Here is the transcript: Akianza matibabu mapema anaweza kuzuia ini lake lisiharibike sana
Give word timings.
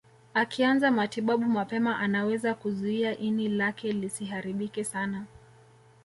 Akianza 0.33 0.91
matibabu 0.91 1.45
mapema 1.45 1.99
anaweza 1.99 2.53
kuzuia 2.53 3.17
ini 3.17 3.49
lake 3.49 3.91
lisiharibike 3.91 4.83
sana 4.83 5.25